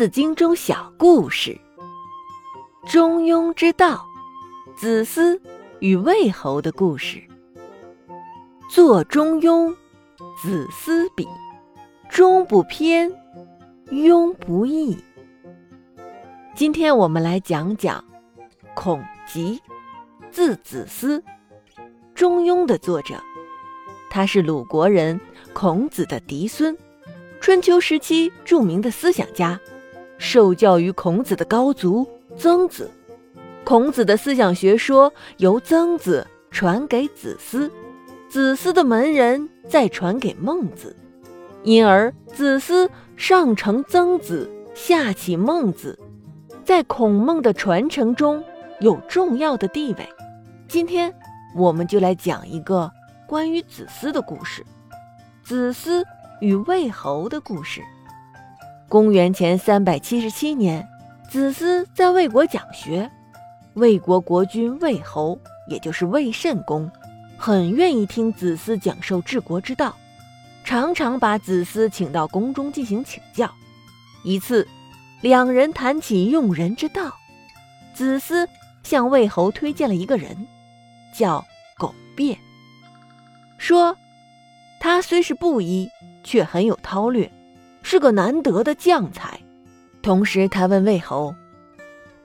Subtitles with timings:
[0.00, 1.60] 子经》中小故事：
[2.86, 4.02] 中庸之道，
[4.74, 5.38] 子思
[5.80, 7.22] 与魏侯的故事。
[8.70, 9.76] 做中庸，
[10.40, 11.28] 子思比，
[12.08, 13.12] 中不偏，
[13.90, 14.96] 庸不易。
[16.54, 18.02] 今天我们来讲讲
[18.74, 19.60] 孔吉，
[20.30, 21.22] 字子思，
[22.14, 23.16] 中庸的作者。
[24.08, 25.20] 他是鲁国人，
[25.52, 26.74] 孔子的嫡孙，
[27.38, 29.60] 春秋时期著名的思想家，
[30.20, 32.06] 受教于孔子的高祖
[32.36, 32.88] 曾子。
[33.64, 37.70] 孔子的思想学说由曾子传给子思。
[38.28, 40.94] 子思的门人再传给孟子，
[41.64, 45.98] 因而子思上承曾子，下启孟子，
[46.64, 48.44] 在孔孟的传承中
[48.78, 50.08] 有重要的地位。
[50.68, 51.12] 今天
[51.56, 52.88] 我们就来讲一个
[53.26, 54.64] 关于子思的故事——
[55.42, 56.04] 子思
[56.40, 57.80] 与魏侯的故事。
[58.90, 60.84] 公元前三百七十七年，
[61.28, 63.08] 子思在魏国讲学，
[63.74, 66.90] 魏国国君魏侯，也就是魏慎公。
[67.38, 69.94] 很愿意听子思讲授治国之道，
[70.64, 73.48] 常常把子思请到宫中进行请教。
[74.24, 74.66] 一次，
[75.20, 77.14] 两人谈起用人之道，
[77.94, 78.48] 子思
[78.82, 80.48] 向魏侯推荐了一个人，
[81.14, 81.46] 叫
[81.78, 82.36] 苟变，
[83.56, 83.96] 说
[84.80, 85.88] 他虽是布衣，
[86.24, 87.30] 却很有韬略，
[87.82, 89.40] 是个难得的将才。
[90.02, 91.34] 同时，他问魏侯，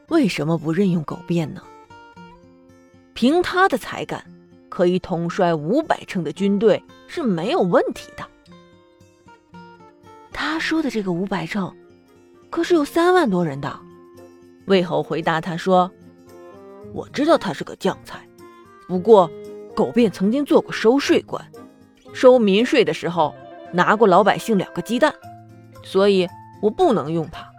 [0.10, 1.62] 为什么不任用苟变呢？
[3.14, 4.24] 凭他的才干。
[4.68, 8.28] 可以统帅五百乘的军队是没有问题的。
[10.34, 11.74] 他说的这个五百乘，
[12.50, 13.80] 可是有三万多人的。
[14.66, 15.90] 魏侯回答他说
[16.92, 18.28] ：“我知道他是个将才，
[18.86, 19.32] 不过
[19.74, 21.42] 苟变曾经做过收税官，
[22.14, 23.34] 收民税的时候
[23.72, 25.16] 拿过老百姓两个鸡蛋，
[25.86, 26.28] 所以
[26.62, 27.50] 我不能用它。”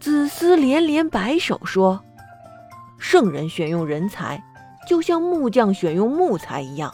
[0.00, 2.02] 子思连连摆手说
[2.98, 4.42] ：“圣人选用人才。”
[4.84, 6.92] 就像木匠选用木材一样，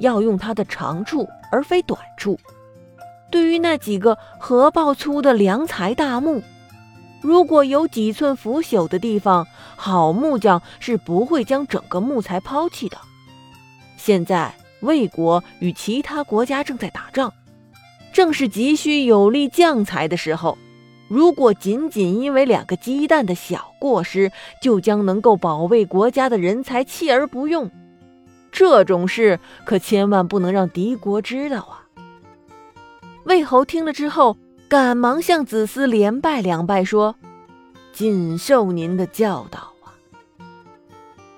[0.00, 2.36] 要用它的长处而非短处。
[3.30, 6.42] 对于那几个禾抱粗的良材大木，
[7.20, 12.98] 如果有几寸腐朽的地方，好木匠是不会将整个木材抛弃的。
[13.96, 17.32] 现在魏国与其他国家正在打仗，
[18.12, 20.58] 正是急需有力将才的时候。
[21.08, 27.70] 如果仅仅因为两个鸡蛋的小过失，就将能够保卫国家的人才弃而不用，
[28.50, 31.84] 这种事可千万不能让敌国知道啊！
[33.24, 37.14] 魏侯听了之后，赶忙向子思连拜两拜，说
[37.92, 39.92] ：“谨受您的教导啊！”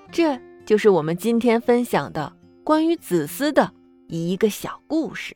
[0.09, 2.31] 这就是我们今天分享的
[2.63, 3.73] 关于子思的
[4.07, 5.35] 一个小故事。